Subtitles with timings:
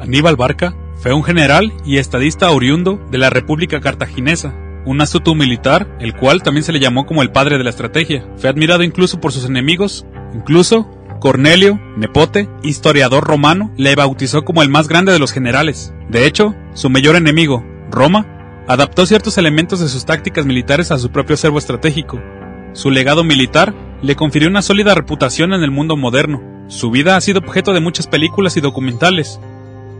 [0.00, 4.54] Aníbal Barca fue un general y estadista oriundo de la República Cartaginesa,
[4.86, 8.26] un astuto militar, el cual también se le llamó como el padre de la estrategia.
[8.36, 10.88] Fue admirado incluso por sus enemigos, incluso
[11.20, 15.92] Cornelio, Nepote, historiador romano, le bautizó como el más grande de los generales.
[16.08, 21.10] De hecho, su mayor enemigo, Roma, adaptó ciertos elementos de sus tácticas militares a su
[21.10, 22.20] propio servo estratégico.
[22.72, 26.40] Su legado militar le confirió una sólida reputación en el mundo moderno.
[26.68, 29.40] Su vida ha sido objeto de muchas películas y documentales.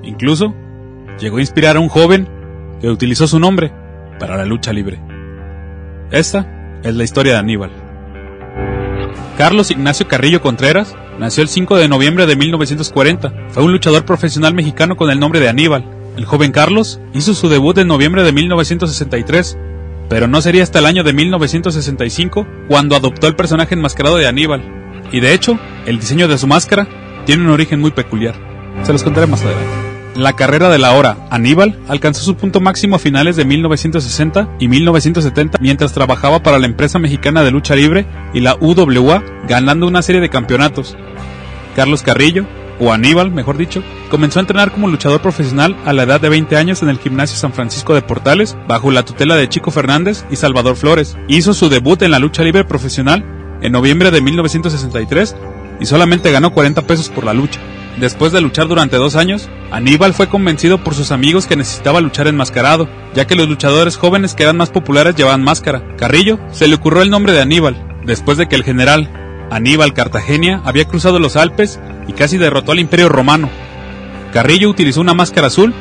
[0.03, 0.55] Incluso,
[1.19, 2.29] llegó a inspirar a un joven
[2.81, 3.73] que utilizó su nombre
[4.19, 5.01] para la lucha libre.
[6.11, 7.71] Esta es la historia de Aníbal.
[9.37, 13.33] Carlos Ignacio Carrillo Contreras nació el 5 de noviembre de 1940.
[13.49, 15.85] Fue un luchador profesional mexicano con el nombre de Aníbal.
[16.17, 19.57] El joven Carlos hizo su debut en noviembre de 1963,
[20.09, 24.63] pero no sería hasta el año de 1965 cuando adoptó el personaje enmascarado de Aníbal.
[25.13, 26.87] Y de hecho, el diseño de su máscara
[27.25, 28.35] tiene un origen muy peculiar.
[28.83, 29.90] Se los contaré más adelante.
[30.17, 34.67] La carrera de la hora Aníbal alcanzó su punto máximo a finales de 1960 y
[34.67, 40.03] 1970 mientras trabajaba para la empresa mexicana de lucha libre y la UWA, ganando una
[40.03, 40.97] serie de campeonatos.
[41.77, 42.45] Carlos Carrillo,
[42.81, 46.57] o Aníbal, mejor dicho, comenzó a entrenar como luchador profesional a la edad de 20
[46.57, 50.37] años en el Gimnasio San Francisco de Portales, bajo la tutela de Chico Fernández y
[50.37, 51.17] Salvador Flores.
[51.29, 53.25] Hizo su debut en la lucha libre profesional
[53.63, 55.37] en noviembre de 1963
[55.79, 57.61] y solamente ganó 40 pesos por la lucha.
[57.99, 62.29] Después de luchar durante dos años, Aníbal fue convencido por sus amigos que necesitaba luchar
[62.29, 65.97] enmascarado, ya que los luchadores jóvenes que eran más populares llevaban máscara.
[65.97, 69.11] Carrillo se le ocurrió el nombre de Aníbal, después de que el general
[69.51, 73.51] Aníbal Cartagena había cruzado los Alpes y casi derrotó al Imperio Romano.
[74.33, 75.75] Carrillo utilizó una máscara azul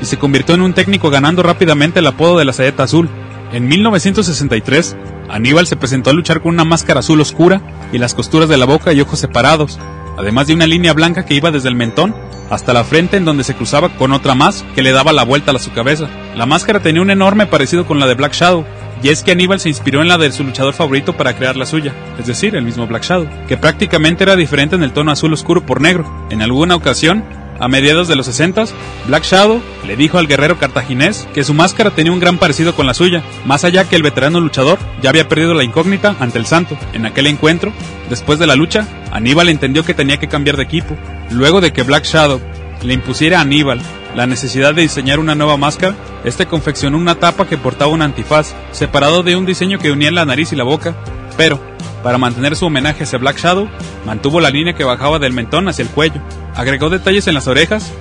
[0.00, 3.08] y se convirtió en un técnico ganando rápidamente el apodo de la saeta azul.
[3.52, 4.96] En 1963,
[5.28, 7.62] Aníbal se presentó a luchar con una máscara azul oscura
[7.92, 9.78] y las costuras de la boca y ojos separados,
[10.16, 12.14] además de una línea blanca que iba desde el mentón
[12.50, 15.52] hasta la frente en donde se cruzaba con otra más que le daba la vuelta
[15.52, 16.08] a su cabeza.
[16.36, 18.64] La máscara tenía un enorme parecido con la de Black Shadow,
[19.02, 21.66] y es que Aníbal se inspiró en la de su luchador favorito para crear la
[21.66, 25.32] suya, es decir, el mismo Black Shadow, que prácticamente era diferente en el tono azul
[25.32, 26.26] oscuro por negro.
[26.30, 27.24] En alguna ocasión,
[27.58, 28.64] a mediados de los 60,
[29.06, 32.86] Black Shadow le dijo al guerrero cartaginés que su máscara tenía un gran parecido con
[32.86, 36.46] la suya, más allá que el veterano luchador ya había perdido la incógnita ante el
[36.46, 36.76] santo.
[36.92, 37.72] En aquel encuentro,
[38.10, 40.96] después de la lucha, Aníbal entendió que tenía que cambiar de equipo.
[41.30, 42.40] Luego de que Black Shadow
[42.82, 43.80] le impusiera a Aníbal
[44.14, 45.94] la necesidad de diseñar una nueva máscara,
[46.24, 50.24] este confeccionó una tapa que portaba un antifaz, separado de un diseño que unía la
[50.24, 50.96] nariz y la boca,
[51.36, 51.60] pero,
[52.02, 53.68] para mantener su homenaje hacia Black Shadow,
[54.06, 56.22] mantuvo la línea que bajaba del mentón hacia el cuello,
[56.56, 57.92] agregó detalles en las orejas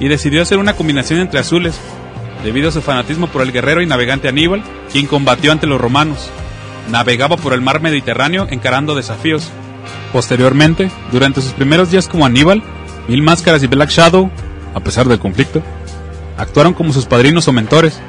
[0.00, 1.78] y decidió hacer una combinación entre azules,
[2.42, 6.30] debido a su fanatismo por el guerrero y navegante Aníbal, quien combatió ante los romanos.
[6.90, 9.50] Navegaba por el mar Mediterráneo encarando desafíos.
[10.12, 12.62] Posteriormente, durante sus primeros días como Aníbal,
[13.08, 14.30] Mil Máscaras y Black Shadow,
[14.74, 15.62] a pesar del conflicto,
[16.38, 18.00] actuaron como sus padrinos o mentores.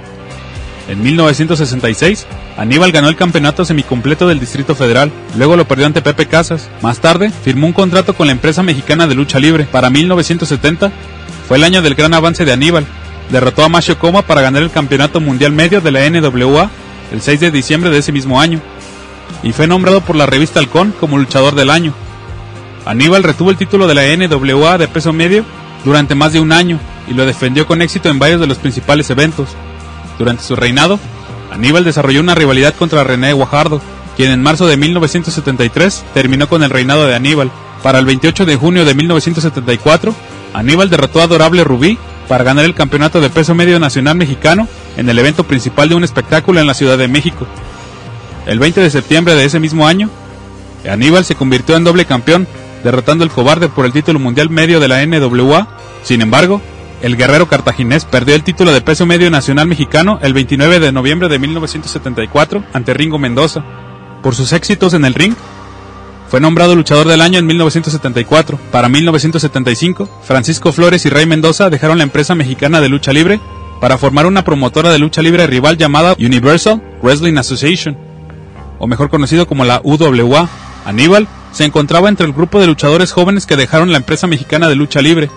[0.87, 6.27] En 1966, Aníbal ganó el campeonato semicompleto del Distrito Federal, luego lo perdió ante Pepe
[6.27, 6.69] Casas.
[6.81, 9.65] Más tarde, firmó un contrato con la empresa mexicana de lucha libre.
[9.65, 10.91] Para 1970,
[11.47, 12.85] fue el año del gran avance de Aníbal.
[13.31, 16.69] Derrotó a Macho Coma para ganar el campeonato mundial medio de la NWA
[17.11, 18.59] el 6 de diciembre de ese mismo año,
[19.43, 21.93] y fue nombrado por la revista Halcón como luchador del año.
[22.85, 25.43] Aníbal retuvo el título de la NWA de peso medio
[25.83, 29.09] durante más de un año y lo defendió con éxito en varios de los principales
[29.09, 29.49] eventos.
[30.17, 30.99] Durante su reinado,
[31.51, 33.81] Aníbal desarrolló una rivalidad contra René Guajardo,
[34.15, 37.51] quien en marzo de 1973 terminó con el reinado de Aníbal.
[37.83, 40.15] Para el 28 de junio de 1974,
[40.53, 44.67] Aníbal derrotó a Adorable Rubí para ganar el campeonato de peso medio nacional mexicano
[44.97, 47.45] en el evento principal de un espectáculo en la Ciudad de México.
[48.45, 50.09] El 20 de septiembre de ese mismo año,
[50.89, 52.47] Aníbal se convirtió en doble campeón,
[52.83, 55.67] derrotando al cobarde por el título mundial medio de la NWA.
[56.03, 56.61] Sin embargo,
[57.05, 61.29] el guerrero cartaginés perdió el título de peso medio nacional mexicano el 29 de noviembre
[61.29, 63.63] de 1974 ante Ringo Mendoza.
[64.23, 65.35] Por sus éxitos en el ring,
[66.29, 68.59] fue nombrado luchador del año en 1974.
[68.71, 73.39] Para 1975, Francisco Flores y Rey Mendoza dejaron la empresa mexicana de lucha libre
[73.79, 77.95] para formar una promotora de lucha libre rival llamada Universal Wrestling Association,
[78.79, 80.49] o mejor conocido como la UWA.
[80.85, 84.75] Aníbal se encontraba entre el grupo de luchadores jóvenes que dejaron la empresa mexicana de
[84.75, 85.29] lucha libre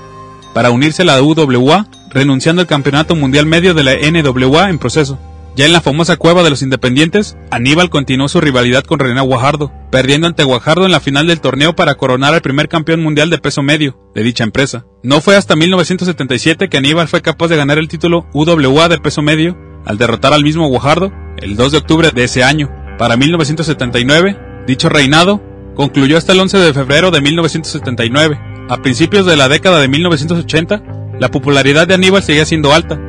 [0.59, 5.17] para unirse a la UWA, renunciando al campeonato mundial medio de la NWA en proceso.
[5.55, 9.71] Ya en la famosa cueva de los independientes, Aníbal continuó su rivalidad con René Guajardo,
[9.93, 13.39] perdiendo ante Guajardo en la final del torneo para coronar al primer campeón mundial de
[13.39, 14.85] peso medio de dicha empresa.
[15.05, 19.23] No fue hasta 1977 que Aníbal fue capaz de ganar el título UWA de peso
[19.23, 19.57] medio,
[19.87, 22.69] al derrotar al mismo Guajardo el 2 de octubre de ese año.
[22.99, 25.41] Para 1979, dicho reinado
[25.77, 28.41] concluyó hasta el 11 de febrero de 1979.
[28.71, 30.83] A principios de la década de 1980,
[31.19, 33.01] la popularidad de Aníbal seguía siendo alta,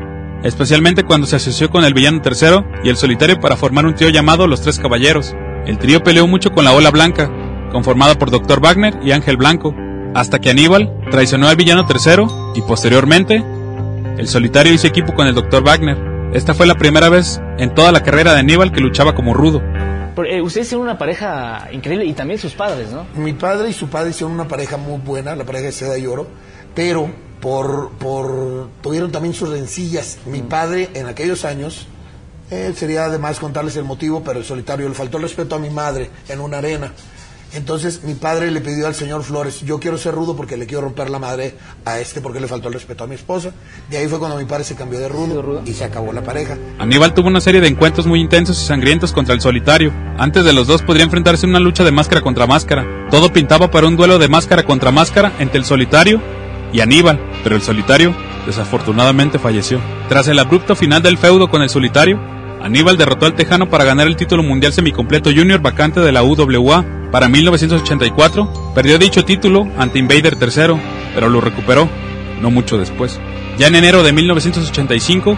[0.41, 4.07] especialmente cuando se asoció con el villano tercero y el solitario para formar un trío
[4.07, 5.35] llamado Los Tres Caballeros.
[5.65, 7.29] El trío peleó mucho con la Ola Blanca,
[7.73, 8.61] conformada por Dr.
[8.61, 9.75] Wagner y Ángel Blanco,
[10.15, 13.43] hasta que Aníbal traicionó al villano tercero y posteriormente
[14.17, 15.61] el solitario hizo equipo con el Dr.
[15.61, 15.97] Wagner.
[16.33, 19.61] Esta fue la primera vez en toda la carrera de Aníbal que luchaba como rudo.
[20.25, 23.05] Eh, ustedes hicieron una pareja increíble y también sus padres, ¿no?
[23.15, 26.05] Mi padre y su padre hicieron una pareja muy buena, la pareja de seda y
[26.05, 26.27] oro,
[26.75, 30.19] pero por, por tuvieron también sus rencillas.
[30.25, 31.87] Mi padre en aquellos años,
[32.51, 35.69] eh, sería además contarles el motivo, pero el solitario le faltó el respeto a mi
[35.69, 36.91] madre en una arena.
[37.53, 40.81] Entonces mi padre le pidió al señor Flores, yo quiero ser rudo porque le quiero
[40.81, 41.55] romper la madre
[41.85, 43.51] a este porque le faltó el respeto a mi esposa.
[43.89, 46.57] De ahí fue cuando mi padre se cambió de rudo, y se acabó la pareja.
[46.77, 49.91] Aníbal tuvo una serie de encuentros muy intensos y sangrientos contra el solitario.
[50.17, 53.07] Antes de los dos podría enfrentarse en una lucha de máscara contra máscara.
[53.09, 56.21] Todo pintaba para un duelo de máscara contra máscara entre el solitario
[56.71, 58.15] y Aníbal, pero el solitario
[58.45, 59.79] desafortunadamente falleció.
[60.07, 62.19] Tras el abrupto final del feudo con el solitario,
[62.61, 66.85] Aníbal derrotó al Tejano para ganar el título mundial semicompleto junior vacante de la UWA.
[67.11, 70.75] Para 1984, perdió dicho título ante Invader III,
[71.15, 71.89] pero lo recuperó,
[72.41, 73.19] no mucho después.
[73.57, 75.37] Ya en enero de 1985,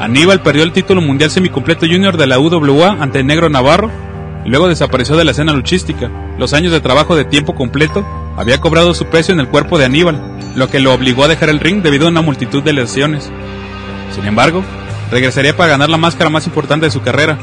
[0.00, 3.90] Aníbal perdió el título mundial semicompleto junior de la UWA ante el Negro Navarro,
[4.44, 6.10] y luego desapareció de la escena luchística.
[6.38, 8.06] Los años de trabajo de tiempo completo
[8.36, 10.18] había cobrado su precio en el cuerpo de Aníbal,
[10.54, 13.30] lo que lo obligó a dejar el ring debido a una multitud de lesiones.
[14.14, 14.64] Sin embargo,
[15.10, 17.38] regresaría para ganar la máscara más importante de su carrera,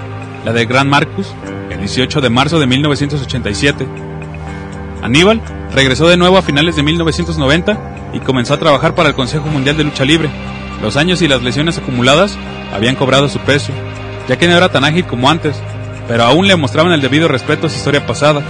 [0.45, 1.27] la de Gran Marcus,
[1.69, 3.87] el 18 de marzo de 1987.
[5.01, 5.41] Aníbal
[5.73, 9.77] regresó de nuevo a finales de 1990 y comenzó a trabajar para el Consejo Mundial
[9.77, 10.29] de Lucha Libre.
[10.81, 12.37] Los años y las lesiones acumuladas
[12.73, 13.73] habían cobrado su precio,
[14.27, 15.55] ya que no era tan ágil como antes,
[16.07, 18.41] pero aún le mostraban el debido respeto a su historia pasada.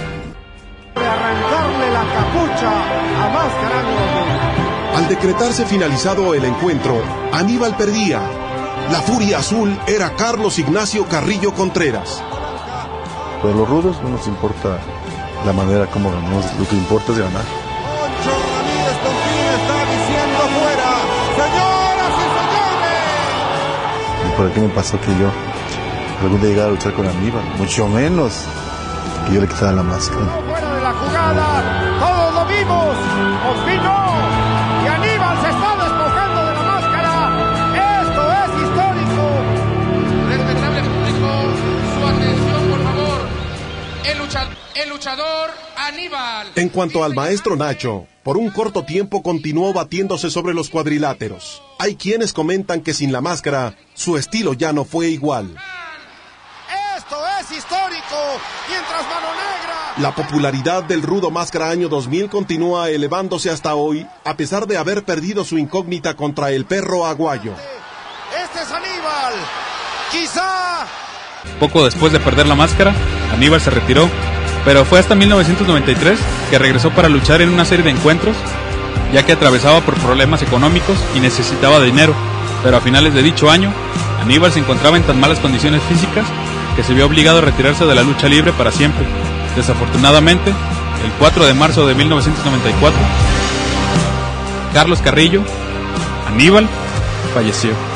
[4.94, 8.20] Al decretarse finalizado el encuentro, Aníbal perdía
[8.90, 12.22] la furia azul era Carlos Ignacio Carrillo Contreras.
[13.42, 14.78] Pero los rudos no nos importa
[15.44, 17.44] la manera como ganamos, lo que importa es ganar.
[18.24, 20.90] Ramírez por fin está diciendo fuera.
[21.36, 24.26] Señoras y señores.
[24.26, 25.30] ¿Y por qué me pasó que yo
[26.22, 27.44] algún día llegara a luchar con Aníbal?
[27.58, 28.44] Mucho menos
[29.26, 30.26] que yo le quitara la máscara.
[30.48, 32.96] Fuera de la jugada, todos lo vimos.
[33.62, 34.07] Opino.
[45.08, 46.48] Luchador Aníbal.
[46.56, 51.62] En cuanto al maestro Nacho, por un corto tiempo continuó batiéndose sobre los cuadriláteros.
[51.78, 55.56] Hay quienes comentan que sin la máscara, su estilo ya no fue igual.
[56.96, 58.16] Esto es histórico.
[58.68, 59.94] Mientras Mano Negra.
[59.98, 65.04] La popularidad del Rudo Máscara año 2000 continúa elevándose hasta hoy, a pesar de haber
[65.04, 67.54] perdido su incógnita contra el perro aguayo.
[68.42, 69.34] Este es Aníbal.
[70.10, 70.86] Quizá.
[71.60, 72.94] Poco después de perder la máscara,
[73.32, 74.08] Aníbal se retiró,
[74.68, 76.18] pero fue hasta 1993
[76.50, 78.36] que regresó para luchar en una serie de encuentros,
[79.14, 82.14] ya que atravesaba por problemas económicos y necesitaba dinero.
[82.62, 83.72] Pero a finales de dicho año,
[84.20, 86.26] Aníbal se encontraba en tan malas condiciones físicas
[86.76, 89.06] que se vio obligado a retirarse de la lucha libre para siempre.
[89.56, 93.00] Desafortunadamente, el 4 de marzo de 1994,
[94.74, 95.40] Carlos Carrillo,
[96.28, 96.68] Aníbal,
[97.32, 97.87] falleció.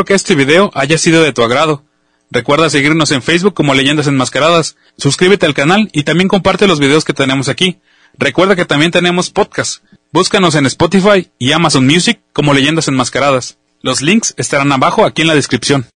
[0.00, 1.84] Espero que este video haya sido de tu agrado.
[2.30, 7.04] Recuerda seguirnos en Facebook como Leyendas Enmascaradas, suscríbete al canal y también comparte los videos
[7.04, 7.80] que tenemos aquí.
[8.16, 9.84] Recuerda que también tenemos podcast.
[10.10, 13.58] Búscanos en Spotify y Amazon Music como Leyendas Enmascaradas.
[13.82, 15.90] Los links estarán abajo aquí en la descripción.